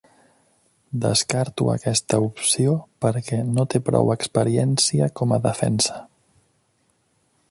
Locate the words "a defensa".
5.37-6.01